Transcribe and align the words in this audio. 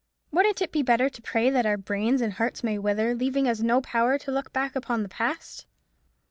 Wouldn't 0.31 0.63
it 0.63 0.71
be 0.71 0.81
better 0.81 1.09
to 1.09 1.21
pray 1.21 1.51
that 1.51 1.67
our 1.67 1.77
brains 1.77 2.21
and 2.21 2.33
hearts 2.33 2.63
may 2.63 2.79
wither, 2.79 3.13
leaving 3.13 3.47
us 3.47 3.59
no 3.59 3.81
power 3.81 4.17
to 4.17 4.31
look 4.31 4.51
back 4.51 4.75
upon 4.75 5.03
the 5.03 5.09
past? 5.09 5.67